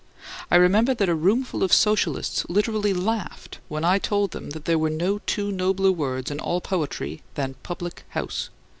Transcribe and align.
I 0.49 0.55
remember 0.55 0.95
that 0.95 1.09
a 1.09 1.13
roomful 1.13 1.61
of 1.61 1.71
Socialists 1.71 2.43
literally 2.49 2.91
laughed 2.91 3.59
when 3.67 3.83
I 3.85 3.99
told 3.99 4.31
them 4.31 4.49
that 4.49 4.65
there 4.65 4.79
were 4.79 4.89
no 4.89 5.19
two 5.27 5.51
nobler 5.51 5.91
words 5.91 6.31
in 6.31 6.39
all 6.39 6.59
poetry 6.59 7.21
than 7.35 7.53
Public 7.61 8.03
House. 8.09 8.49